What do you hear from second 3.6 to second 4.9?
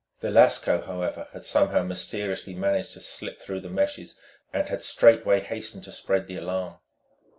meshes and had